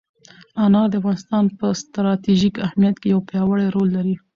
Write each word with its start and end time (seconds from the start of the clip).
انار 0.65 0.87
د 0.91 0.93
افغانستان 1.01 1.43
په 1.59 1.65
ستراتیژیک 1.81 2.55
اهمیت 2.65 2.95
کې 3.01 3.07
یو 3.13 3.21
پیاوړی 3.29 3.67
رول 3.75 3.89
لري. 3.97 4.15